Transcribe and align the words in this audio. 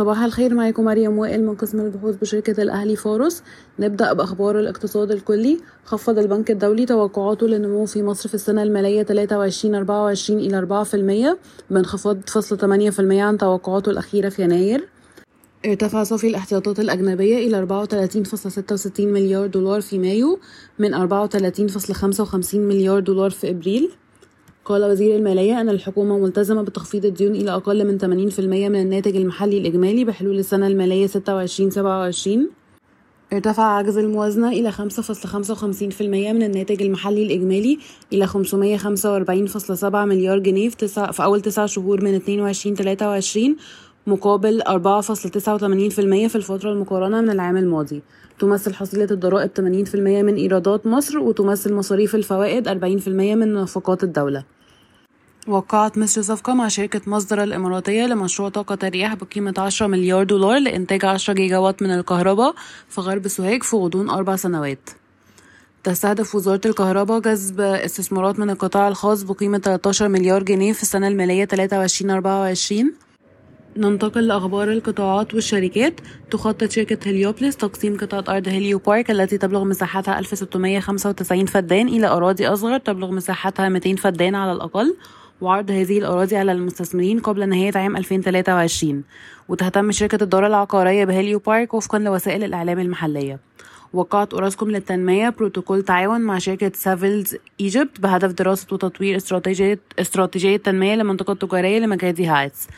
صباح 0.00 0.22
الخير 0.22 0.54
معاكم 0.54 0.84
مريم 0.84 1.18
وائل 1.18 1.46
من 1.46 1.54
قسم 1.54 1.80
البحوث 1.80 2.16
بشركة 2.16 2.62
الأهلي 2.62 2.96
فارس 2.96 3.42
نبدأ 3.78 4.12
بأخبار 4.12 4.60
الاقتصاد 4.60 5.10
الكلي. 5.10 5.60
خفض 5.84 6.18
البنك 6.18 6.50
الدولي 6.50 6.86
توقعاته 6.86 7.46
للنمو 7.46 7.86
في 7.86 8.02
مصر 8.02 8.28
في 8.28 8.34
السنة 8.34 8.62
المالية 8.62 9.02
23-24 9.02 10.30
إلى 10.30 10.58
4% 10.58 11.38
بانخفاض 11.70 12.18
فاصلة 12.26 12.90
8% 12.90 13.00
عن 13.20 13.38
توقعاته 13.38 13.90
الأخيرة 13.90 14.28
في 14.28 14.42
يناير. 14.42 14.88
ارتفع 15.66 16.02
صافي 16.02 16.26
الاحتياطات 16.26 16.80
الأجنبية 16.80 17.46
إلى 17.46 17.56
34.66 17.56 19.00
مليار 19.00 19.46
دولار 19.46 19.80
في 19.80 19.98
مايو 19.98 20.38
من 20.78 21.08
34.55 21.08 22.54
مليار 22.54 23.00
دولار 23.00 23.30
في 23.30 23.50
إبريل. 23.50 23.90
قال 24.70 24.84
وزير 24.84 25.16
المالية 25.16 25.60
أن 25.60 25.68
الحكومة 25.68 26.18
ملتزمة 26.18 26.62
بتخفيض 26.62 27.04
الديون 27.04 27.34
إلى 27.34 27.50
أقل 27.50 27.86
من 27.86 27.98
80% 27.98 28.40
من 28.40 28.80
الناتج 28.80 29.16
المحلي 29.16 29.58
الإجمالي 29.58 30.04
بحلول 30.04 30.38
السنة 30.38 30.66
المالية 30.66 31.06
26-27 31.06 31.10
ارتفع 33.32 33.62
عجز 33.62 33.98
الموازنة 33.98 34.48
إلى 34.48 34.72
5.55% 34.72 36.02
من 36.02 36.42
الناتج 36.42 36.82
المحلي 36.82 37.22
الإجمالي 37.22 37.78
إلى 38.12 38.26
545.7 38.26 39.84
مليار 39.84 40.38
جنيه 40.38 40.68
في, 40.68 40.76
تسع 40.76 41.10
في 41.10 41.24
أول 41.24 41.40
تسع 41.40 41.66
شهور 41.66 42.04
من 42.04 42.20
22-23 42.20 43.38
مقابل 44.06 44.62
4.89% 44.62 44.68
في 46.28 46.36
الفترة 46.36 46.72
المقارنة 46.72 47.20
من 47.20 47.30
العام 47.30 47.56
الماضي. 47.56 48.02
تمثل 48.38 48.74
حصيلة 48.74 49.08
الضرائب 49.10 49.50
80% 49.56 49.94
من 49.94 50.34
إيرادات 50.34 50.86
مصر 50.86 51.18
وتمثل 51.18 51.74
مصاريف 51.74 52.14
الفوائد 52.14 52.68
40% 52.68 53.08
من 53.08 53.54
نفقات 53.54 54.04
الدولة. 54.04 54.44
وقعت 55.48 55.98
مصر 55.98 56.22
صفقة 56.22 56.54
مع 56.54 56.68
شركة 56.68 57.00
مصدر 57.06 57.42
الإماراتية 57.42 58.06
لمشروع 58.06 58.48
طاقة 58.48 58.78
الرياح 58.82 59.14
بقيمة 59.14 59.54
10 59.58 59.86
مليار 59.86 60.24
دولار 60.24 60.58
لإنتاج 60.58 61.04
10 61.04 61.34
جيجا 61.34 61.58
وات 61.58 61.82
من 61.82 61.90
الكهرباء 61.90 62.54
في 62.88 63.00
غرب 63.00 63.28
سوهاج 63.28 63.62
في 63.62 63.76
غضون 63.76 64.10
أربع 64.10 64.36
سنوات. 64.36 64.90
تستهدف 65.84 66.34
وزارة 66.34 66.60
الكهرباء 66.66 67.20
جذب 67.20 67.60
استثمارات 67.60 68.38
من 68.38 68.50
القطاع 68.50 68.88
الخاص 68.88 69.22
بقيمة 69.22 69.58
13 69.58 70.08
مليار 70.08 70.42
جنيه 70.42 70.72
في 70.72 70.82
السنة 70.82 71.08
المالية 71.08 71.44
23-24 71.44 72.84
ننتقل 73.76 74.26
لأخبار 74.26 74.72
القطاعات 74.72 75.34
والشركات. 75.34 76.00
تخطط 76.30 76.70
شركة 76.70 77.10
هليوبلس 77.10 77.56
تقسيم 77.56 77.96
قطعة 77.96 78.24
أرض 78.36 78.48
هليو 78.48 78.78
بارك 78.78 79.10
التي 79.10 79.38
تبلغ 79.38 79.64
مساحتها 79.64 80.18
1695 80.18 81.46
فدان 81.46 81.88
إلى 81.88 82.06
أراضي 82.06 82.46
أصغر 82.46 82.78
تبلغ 82.78 83.10
مساحتها 83.10 83.68
200 83.68 83.96
فدان 83.96 84.34
على 84.34 84.52
الأقل. 84.52 84.96
وعرض 85.40 85.70
هذه 85.70 85.98
الأراضي 85.98 86.36
على 86.36 86.52
المستثمرين 86.52 87.18
قبل 87.18 87.48
نهاية 87.48 87.72
عام 87.74 87.96
2023 87.96 89.04
وتهتم 89.48 89.92
شركة 89.92 90.22
الدار 90.22 90.46
العقارية 90.46 91.04
بهليو 91.04 91.38
بارك 91.38 91.74
وفقا 91.74 91.98
لوسائل 91.98 92.44
الإعلام 92.44 92.78
المحلية. 92.78 93.38
وقعت 93.92 94.34
أوراسكوم 94.34 94.70
للتنمية 94.70 95.28
بروتوكول 95.28 95.82
تعاون 95.82 96.20
مع 96.20 96.38
شركة 96.38 96.72
سافيلز 96.74 97.36
إيجيبت 97.60 98.00
بهدف 98.00 98.32
دراسة 98.32 98.66
وتطوير 98.72 99.16
استراتيجية 99.16 99.78
استراتيجية 99.98 100.56
تنمية 100.56 100.94
للمنطقة 100.94 101.32
التجارية 101.32 101.78
لمكادي 101.78 102.26
هايتس. 102.26 102.68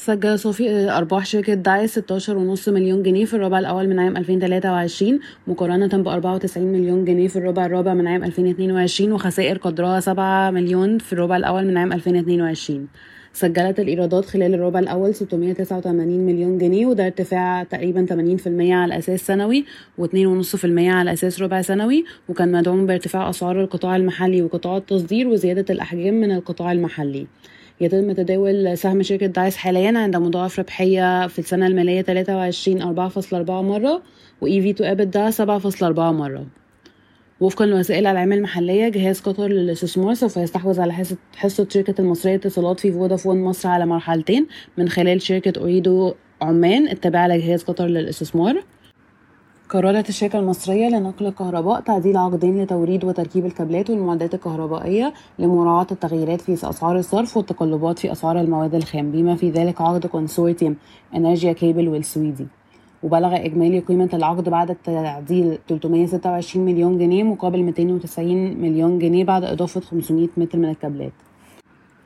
سجل 0.00 0.38
صافي 0.38 0.90
أرباح 0.90 1.26
شركة 1.26 1.54
دايس 1.54 1.98
16.5 1.98 2.68
مليون 2.68 3.02
جنيه 3.02 3.24
في 3.24 3.34
الربع 3.34 3.58
الأول 3.58 3.88
من 3.88 3.98
عام 3.98 4.16
2023 4.16 5.20
مقارنة 5.46 6.02
ب 6.02 6.08
94 6.08 6.66
مليون 6.66 7.04
جنيه 7.04 7.28
في 7.28 7.36
الربع 7.36 7.66
الرابع 7.66 7.94
من 7.94 8.06
عام 8.06 8.24
2022 8.24 9.12
وخسائر 9.12 9.58
قدرها 9.58 10.00
7 10.00 10.50
مليون 10.50 10.98
في 10.98 11.12
الربع 11.12 11.36
الأول 11.36 11.66
من 11.66 11.76
عام 11.76 11.92
2022 11.92 12.88
سجلت 13.32 13.80
الإيرادات 13.80 14.24
خلال 14.24 14.54
الربع 14.54 14.78
الأول 14.78 15.14
689 15.14 16.26
مليون 16.26 16.58
جنيه 16.58 16.86
وده 16.86 17.06
ارتفاع 17.06 17.62
تقريبا 17.62 18.06
80% 18.06 18.70
على 18.70 18.98
أساس 18.98 19.26
سنوي 19.26 19.64
و2.5% 20.00 20.64
على 20.78 21.12
أساس 21.12 21.42
ربع 21.42 21.62
سنوي 21.62 22.04
وكان 22.28 22.52
مدعوم 22.52 22.86
بارتفاع 22.86 23.30
أسعار 23.30 23.60
القطاع 23.60 23.96
المحلي 23.96 24.42
وقطاع 24.42 24.76
التصدير 24.76 25.28
وزيادة 25.28 25.74
الأحجام 25.74 26.14
من 26.14 26.32
القطاع 26.32 26.72
المحلي. 26.72 27.26
يتم 27.80 28.12
تداول 28.12 28.78
سهم 28.78 29.02
شركة 29.02 29.26
دايس 29.26 29.56
حاليا 29.56 29.98
عند 29.98 30.16
مضاعف 30.16 30.58
ربحية 30.58 31.26
في 31.26 31.38
السنة 31.38 31.66
المالية 31.66 32.02
23 32.02 33.10
4.4 33.10 33.50
مرة 33.50 34.02
و 34.40 34.46
EV 34.46 34.74
to 34.76 34.82
EBITDA 34.82 35.36
7.4 35.36 35.98
مرة. 35.98 36.46
وفقا 37.40 37.66
لوسائل 37.66 38.00
الإعلام 38.00 38.32
المحلية 38.32 38.88
جهاز 38.88 39.20
قطر 39.20 39.48
للاستثمار 39.48 40.14
سوف 40.14 40.36
يستحوذ 40.36 40.80
على 40.80 40.92
حصة 41.36 41.66
شركة 41.70 41.94
المصرية 42.00 42.34
اتصالات 42.34 42.80
في 42.80 42.92
فودافون 42.92 43.42
مصر 43.42 43.68
على 43.68 43.86
مرحلتين 43.86 44.46
من 44.78 44.88
خلال 44.88 45.22
شركة 45.22 45.60
أوريدو 45.60 46.14
عمان 46.42 46.88
التابعة 46.88 47.28
لجهاز 47.28 47.62
قطر 47.62 47.86
للاستثمار 47.86 48.62
قررت 49.68 50.08
الشركة 50.08 50.38
المصرية 50.38 50.88
لنقل 50.88 51.26
الكهرباء 51.26 51.80
تعديل 51.80 52.16
عقدين 52.16 52.62
لتوريد 52.62 53.04
وتركيب 53.04 53.46
الكابلات 53.46 53.90
والمعدات 53.90 54.34
الكهربائية 54.34 55.14
لمراعاة 55.38 55.86
التغييرات 55.92 56.40
في 56.40 56.52
أسعار 56.52 56.98
الصرف 56.98 57.36
والتقلبات 57.36 57.98
في 57.98 58.12
أسعار 58.12 58.40
المواد 58.40 58.74
الخام 58.74 59.10
بما 59.10 59.36
في 59.36 59.50
ذلك 59.50 59.80
عقد 59.80 60.06
consortium 60.06 60.76
إنرجيا 61.16 61.52
كيبل 61.52 61.88
والسويدي 61.88 62.46
وبلغ 63.02 63.36
إجمالي 63.36 63.78
قيمة 63.78 64.08
العقد 64.14 64.48
بعد 64.48 64.70
التعديل 64.70 65.58
326 65.68 66.64
مليون 66.64 66.98
جنيه 66.98 67.22
مقابل 67.22 67.62
290 67.62 68.36
مليون 68.60 68.98
جنيه 68.98 69.24
بعد 69.24 69.44
إضافة 69.44 69.80
500 69.80 70.28
متر 70.36 70.58
من 70.58 70.68
الكابلات. 70.68 71.12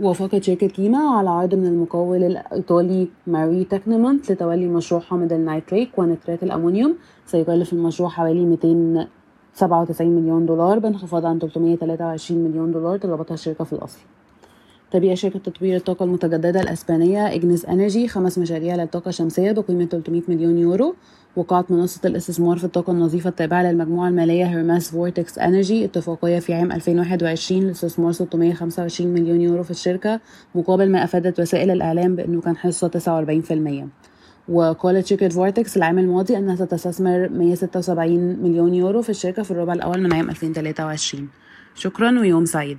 وافقت 0.00 0.42
شركة 0.42 0.66
كيما 0.66 0.98
على 0.98 1.30
عرض 1.30 1.54
من 1.54 1.66
المقاول 1.66 2.24
الإيطالي 2.24 3.08
ماير 3.26 3.64
تكنيمونت 3.64 4.32
لتولي 4.32 4.66
مشروع 4.66 5.00
حامض 5.00 5.32
النيتريك 5.32 5.98
ونترات 5.98 6.42
الأمونيوم. 6.42 6.96
سيكلف 7.26 7.72
المشروع 7.72 8.08
حوالي 8.08 8.44
297 8.44 10.08
مليون 10.08 10.46
دولار 10.46 10.78
بانخفاض 10.78 11.26
عن 11.26 11.38
323 11.38 12.44
مليون 12.44 12.72
دولار 12.72 12.98
طلبتها 12.98 13.34
الشركة 13.34 13.64
في 13.64 13.72
الأصل. 13.72 13.98
تبيع 14.96 15.14
شركة 15.14 15.38
تطوير 15.38 15.76
الطاقة 15.76 16.04
المتجددة 16.04 16.60
الأسبانية 16.60 17.34
إجنس 17.34 17.64
إنرجي 17.64 18.08
خمس 18.08 18.38
مشاريع 18.38 18.76
للطاقة 18.76 19.08
الشمسية 19.08 19.52
بقيمة 19.52 19.84
300 19.84 20.22
مليون 20.28 20.58
يورو 20.58 20.94
وقعت 21.36 21.70
منصة 21.70 22.00
الاستثمار 22.04 22.58
في 22.58 22.64
الطاقة 22.64 22.90
النظيفة 22.90 23.30
التابعة 23.30 23.62
للمجموعة 23.62 24.08
المالية 24.08 24.44
هيرميس 24.44 24.90
فورتكس 24.90 25.38
إنرجي 25.38 25.84
اتفاقية 25.84 26.38
في 26.38 26.54
عام 26.54 26.72
2021 26.72 27.66
لاستثمار 27.66 28.12
625 28.12 29.14
مليون 29.14 29.40
يورو 29.40 29.62
في 29.62 29.70
الشركة 29.70 30.20
مقابل 30.54 30.90
ما 30.92 31.04
أفادت 31.04 31.40
وسائل 31.40 31.70
الإعلام 31.70 32.16
بأنه 32.16 32.40
كان 32.40 32.56
حصة 32.56 32.90
49% 34.48 34.48
وقالت 34.48 35.06
شركة 35.06 35.28
فورتكس 35.28 35.76
العام 35.76 35.98
الماضي 35.98 36.36
أنها 36.36 36.56
ستستثمر 36.56 37.28
176 37.28 38.18
مليون 38.18 38.74
يورو 38.74 39.02
في 39.02 39.10
الشركة 39.10 39.42
في 39.42 39.50
الربع 39.50 39.72
الأول 39.72 40.02
من 40.02 40.12
عام 40.12 40.30
2023 40.30 41.28
شكرا 41.74 42.20
ويوم 42.20 42.44
سعيد. 42.44 42.78